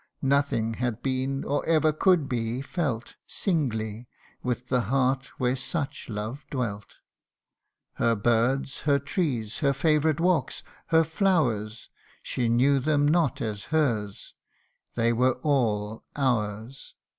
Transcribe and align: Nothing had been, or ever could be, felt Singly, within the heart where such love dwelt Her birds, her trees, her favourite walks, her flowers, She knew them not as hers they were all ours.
Nothing 0.23 0.73
had 0.81 1.03
been, 1.03 1.43
or 1.43 1.63
ever 1.67 1.93
could 1.93 2.27
be, 2.27 2.63
felt 2.63 3.17
Singly, 3.27 4.07
within 4.41 4.65
the 4.67 4.81
heart 4.85 5.27
where 5.37 5.55
such 5.55 6.09
love 6.09 6.43
dwelt 6.49 6.95
Her 7.93 8.15
birds, 8.15 8.79
her 8.79 8.97
trees, 8.97 9.59
her 9.59 9.73
favourite 9.73 10.19
walks, 10.19 10.63
her 10.87 11.03
flowers, 11.03 11.91
She 12.23 12.49
knew 12.49 12.79
them 12.79 13.07
not 13.07 13.41
as 13.41 13.65
hers 13.65 14.33
they 14.95 15.13
were 15.13 15.33
all 15.43 16.03
ours. 16.15 16.95